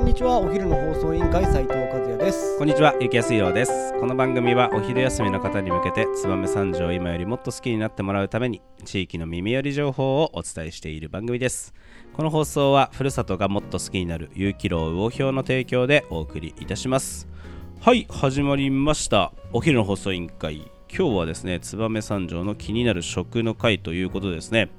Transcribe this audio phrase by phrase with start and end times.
[0.00, 3.92] こんにちはお昼の放送委員会斉藤和也ですこんにちは、ゆきやすいろうです。
[4.00, 11.74] この番組はお昼休みの方に向けて、燕三条を今よりもっと好きになってもらうために、地域の耳寄り情報をお伝えしている番組です。
[12.14, 17.28] この放送は、ふるさとがもっと好きになる、有機楼魚評の提供でお送りいたします。
[17.82, 19.34] はい、始まりました。
[19.52, 20.70] お昼の放送委員会。
[20.90, 24.70] 今日はですね、燕三条の気になる食の会ということでですね。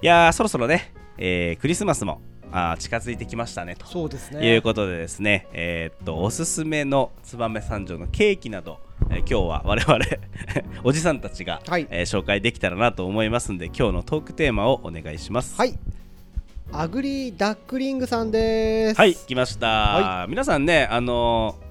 [0.00, 2.22] いやー、そろそろね、えークリスマスも
[2.56, 3.84] あー近づいてきましたねと。
[3.86, 8.78] そうですといねうことでですね、えーっとおすすめの燕三条のケーキなど、
[9.10, 10.04] えー今日は我々
[10.82, 11.86] おじさんたちが、はい。
[11.90, 15.56] えー紹介できたらなと思いますんで今日のトークテーマをお願いします。
[15.58, 15.78] はい。
[16.72, 18.98] アグリーダックリングさんです。
[18.98, 21.66] はい、来ました、は皆さんね、あのー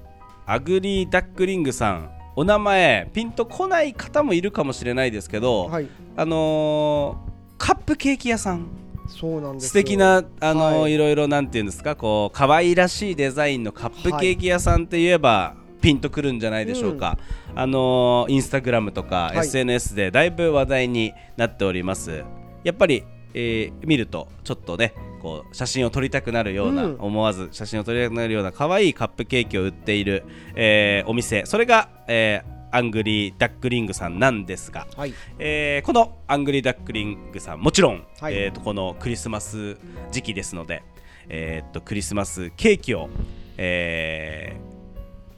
[0.52, 5.88] アグリーダックリングさん、お名前、ピンとこない方もいるかもしれないですけど、はい。
[6.16, 7.26] あのー
[7.58, 8.68] カップケーキ屋さん、
[9.08, 10.92] そうなんです素敵な、あのーはい。
[10.92, 17.18] い、ろいろなんていうんですか、こう可愛らしいデザインのカップケーキ屋さんって言えば、ピンとくるんじゃないでしょうか、
[17.54, 19.38] あのーインスタグラムとか、はい。
[19.38, 22.24] SNS でだいぶ話題になっております。
[22.64, 26.96] やっぱり、えー見るとちょっとねこう写真を撮りたくなるような、うん。
[26.98, 31.46] 思わず写真を撮りたくなるような可愛いカップケーキを売っている、えーお店。
[31.46, 35.14] それが、えーアングリーダックリングさんなんですが、はい。
[35.38, 38.34] えーこのアングリーダックリングさんもちろん、はい。
[38.34, 39.78] えー、とこのクリスマス
[40.12, 40.82] 時期ですので、
[41.30, 43.08] えー、とクリスマスケーキを、
[43.56, 44.56] え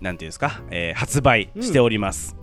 [0.01, 2.37] ーなんていうんですか、えー発売しております、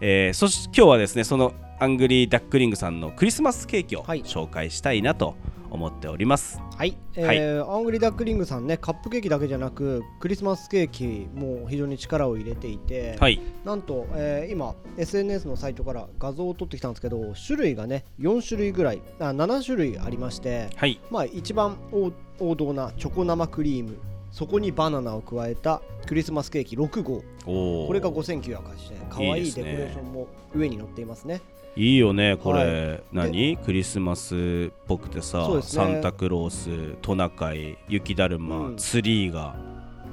[0.00, 4.22] えーそし今日はですねそのアングリーダックリングさんのクリスマスケーキをはい。
[4.22, 5.36] 紹介したいなと
[5.74, 13.40] 思っております、はい、えーアングリーダックリングさんねカップケーキだけじゃなくクリスマスケーキも非常に力を入れていて、はい。
[13.64, 21.00] なんと、えー今 SNS のサイトから画像を撮ってきたんですけど種類がね4種類ぐらいあ7種類ありましてはい。
[21.10, 23.96] まあ一番王王道なチョコ生クリーム
[24.34, 27.22] そこにバナナを加えたクリスマスケーキ6号。
[27.44, 29.06] これが5980円。
[29.08, 31.40] 可愛いいデコレーションも上に載っていますね。
[31.76, 33.02] いいよねこれ、はい。
[33.12, 33.56] 何？
[33.58, 35.62] クリスマスっぽくてさ、ね。
[35.62, 38.76] サンタクロース、トナカイ雪だるま、うん。
[38.76, 39.54] ツリーが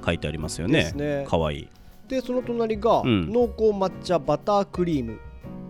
[0.06, 0.92] 書いてありますよね。
[0.92, 1.26] ね。
[1.28, 1.68] かわいい。
[2.08, 3.28] でその隣がうん。
[3.28, 5.18] 濃厚抹茶バタークリーム、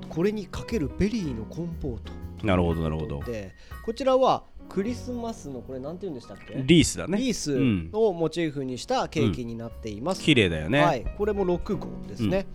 [0.10, 2.12] これにかけるベリーのコンポート
[2.44, 3.24] なるほどなるほど。
[3.24, 3.54] で
[3.84, 6.62] こちらはクリスマスのこれなんて言うんでしたっけ？
[6.66, 7.18] リースだね。
[7.18, 7.90] リースうん。
[7.94, 12.46] をモチーフにしたケーキになっています、綺麗だよね、はい、これも6号ですね、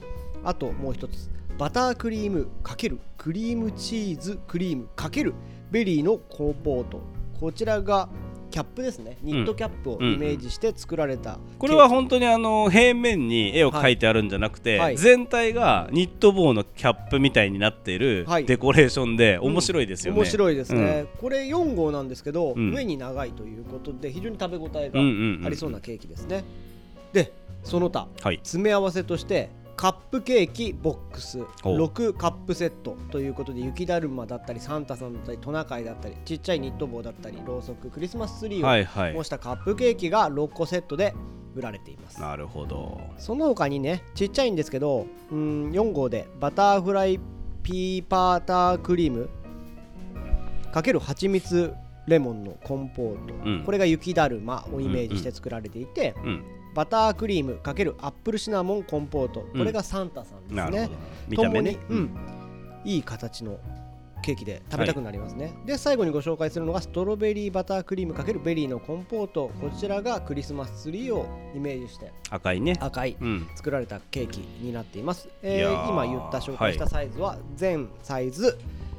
[0.45, 5.35] あともう一つバタークリームかけるクリームチーズクリームかける
[5.71, 7.01] ベリーのコンポート。
[7.39, 8.09] こちらが
[8.57, 9.19] キャップですね。
[9.21, 14.97] ニットキャップをイメージして作られた、これは本当にあの平面に絵を描いてあるんじゃなくて、はい。
[14.97, 18.47] 全体がニット帽のキャップみたいになっているはい。
[18.47, 22.73] デコレーションで面白いですよね、面白いですね、これ4号なんですけど、うん。
[22.73, 26.43] 上に長いということで非常に食べ応えうんうんうんがありそうなケーキですね、
[27.13, 28.37] でその他はい。
[28.37, 31.77] 詰め合わせとしてカップケーキボックスお。
[31.77, 41.15] 6カップセットということで雪だるまだったりサンタさんだったりトナカイだったりちっちゃいニット帽だったりろうそくクリスマスツリーを模したカップケーキが6個セットで
[41.55, 42.21] 売られています。
[42.21, 43.01] なるほど。
[43.19, 47.21] その他にねちっちゃいんですけどうん4号でバターフライ
[47.63, 49.29] ピーナッツバタークリーム
[50.73, 51.75] かける蜂蜜
[52.07, 53.63] レモンのコンポート、うん。
[53.65, 56.45] これが雪だるまをイメージして作られていて、うん
[56.77, 59.59] バタークリームかけるアップルシナモンコンポート、うん。
[59.59, 60.91] これがサンタさんですね。
[61.27, 61.79] 見た目ね。
[61.89, 62.11] うん、
[62.85, 63.59] いい形の
[64.23, 69.51] ケーキで食べたくなりますね、で最後にご紹介するのがストロベリーバタークリームかけるベリーのコンポート。
[69.61, 72.75] こちらがクリスマスツリーをイメージして赤いね。
[72.81, 73.49] 赤いうん。
[73.55, 78.59] 作られたケーキになっています、えー今言った紹介したサイズは全サイズ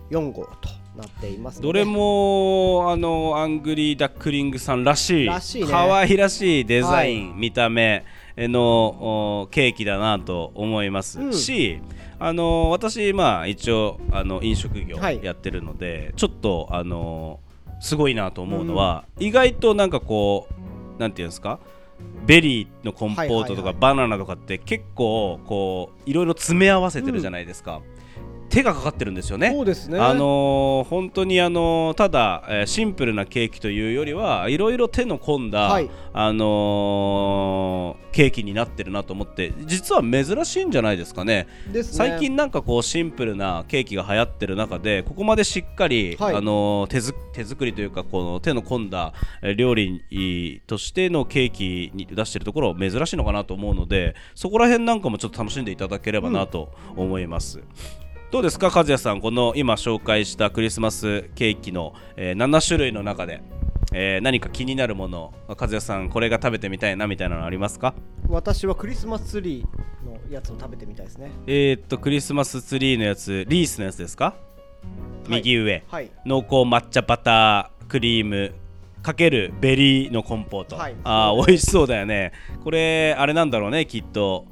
[0.10, 5.68] 4号となっていますどれもあのアグリーダックリングさんらしいらしいね。
[5.70, 8.04] 可愛らしいデザイン、見た目
[8.38, 11.34] のおケーキだなと思います、うん。
[11.34, 11.80] し
[12.20, 15.24] あの私まあ一応あの飲食業はい。
[15.24, 17.40] やってるので、ちょっとあの
[17.80, 20.48] すごいなと思うのは、意外となんかこ
[20.98, 21.60] うなんていうんですか
[22.26, 23.76] ベリーのコンポートとかはいはいはい。
[23.80, 27.82] バナナとかって結構こういろいろ詰め合わせてるじゃないですか、
[28.58, 29.52] 手がかかってるんですよね。
[29.54, 30.00] そうですね。
[30.00, 35.90] あのー本当にあのーただ、えーシンプルなケーキというよりはいろいろ手の込んだ、はい。
[36.12, 41.48] あのーケーキになってるなと思って実は珍しいんじゃないですかね。
[41.72, 41.84] ね。
[41.84, 46.36] 最近なんかこうシンプルなケーキが流行ってる中でここまでしっかり、はい。
[46.36, 49.14] あのー手づ手作りというかこの手の込んだ
[49.44, 57.62] えー料理としてのケーキに出してるところ珍しいのかなと思うのでそこら辺なんかもちょっと楽しんでいただければなと思います。
[58.30, 59.22] どうですか和也さん。
[59.22, 63.42] この今紹介したクリスマスケーキの、えー7種類の中で
[63.94, 67.94] えー何か気になるもの和也さんこれが食べてみたいなみたいなのありますか？
[68.28, 71.32] 私はクリスマスツリーのやつを食べてみたいですね。
[71.48, 74.36] えー、っとクリスマスツリーのやつリースのやつですか、
[75.28, 75.30] い。
[75.30, 75.86] 右上。
[75.88, 76.12] はい。
[76.26, 78.54] 濃厚抹茶バタークリーム
[79.04, 80.96] かけるベリーのコンポート、はい。
[81.06, 82.34] あー美味しそうだよね。
[82.66, 84.46] これあれなんだろうねきっと。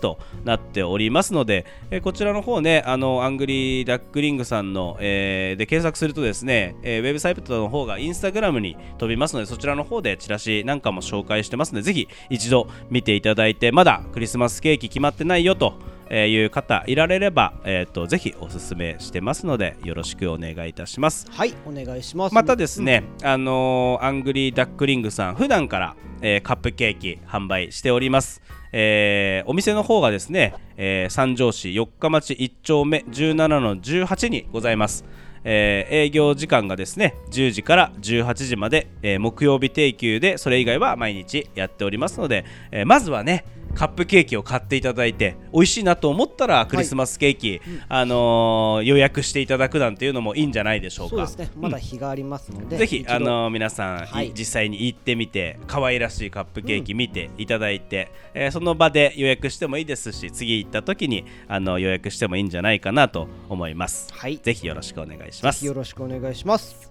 [0.00, 15.74] となっておりますので、えーこちらの方ねあのアングリーダックリングさんの、えーで検索するとですね、えーウェブサイトの方がインスタグラムに飛びますのでそちらの方でチラシなんかも紹介してますのでぜひ一度見ていただいてまだクリスマスケーキ決まってないよと
[16.10, 21.26] えーいう方いられれば、えー、とぜひおすすめしてますのでよろしくお願いいたします。
[21.30, 22.34] はいお願いします。
[22.34, 28.42] またですね、あのーアングリーダックリングさん普段から、えーカップケーキ販売しております、
[28.72, 35.04] えーお店の方がですね、えー三条市四日町1丁目17の18にございます。
[35.44, 43.44] えー営業時間がですね10時から18時まで、えー木曜日定休でそれ以外は毎日やっておりますので、えーまずはね
[43.78, 51.28] カップケーキを買っていただいて美味しいなと思ったらクリスマスケーキ、あのー予約していただくなんていうのもいいんじゃないでしょうか。
[51.28, 51.50] そうですね。
[51.60, 53.14] まだ日がありますので、ぜひ一度。
[53.14, 54.28] あの皆さん、はい。
[54.30, 64.12] い実際に行ってみて可愛らしいカップケーキ見ていただいて、えーその場で予約してもいいですし次行った時にあの予約してもいいんじゃないかなと思います。
[64.12, 64.38] はい。
[64.38, 65.64] ぜひよろしくお願いします。
[65.64, 66.90] よろしくお願いします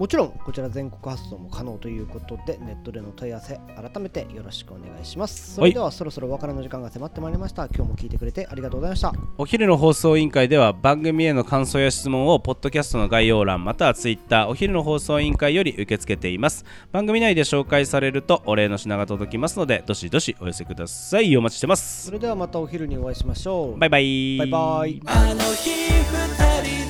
[0.00, 5.56] もちろんこちら全国発送も可能ということでネットでの問い合わせ改めてよろしくお願いします。
[5.56, 7.66] それではそろそろお別れの時間が迫ってまいりました。
[7.66, 9.12] 今日も聞いてくれてありがとうございました。
[9.36, 16.64] お昼の放送委員会では番組への感想や質問をポッドキャストの概要欄またはツイッターお昼の放送委員会より受け付けています。
[16.92, 21.36] 番組内で紹介されるとお礼の品が届きますのでどしどしお寄せください。
[21.36, 22.06] お待ちしてます。
[22.06, 23.78] それではまたお昼にお会いしましょう。
[23.78, 24.38] バイバイ。
[24.38, 25.02] バイバイ。
[25.04, 26.89] あの日二人で